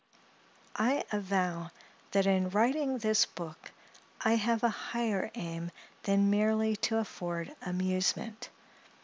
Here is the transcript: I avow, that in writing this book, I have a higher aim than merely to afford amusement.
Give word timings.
I 0.79 1.03
avow, 1.11 1.69
that 2.09 2.25
in 2.25 2.49
writing 2.49 2.97
this 2.97 3.27
book, 3.27 3.71
I 4.19 4.33
have 4.33 4.63
a 4.63 4.69
higher 4.69 5.29
aim 5.35 5.69
than 6.01 6.31
merely 6.31 6.75
to 6.77 6.97
afford 6.97 7.55
amusement. 7.61 8.49